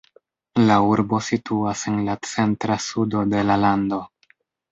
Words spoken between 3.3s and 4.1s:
de la lando.